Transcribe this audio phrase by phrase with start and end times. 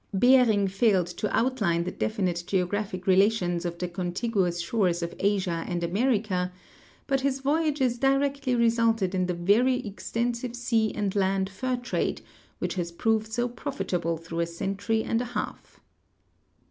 [0.15, 5.83] Bering failed to outline the definite geographic relations of the contiguous shores of Asia and
[5.83, 6.51] America,
[7.05, 12.21] but his voyages directl}'^ resulted in the very extensive sea and land fur trade
[12.57, 15.79] which has proved so profitable through a century and a half.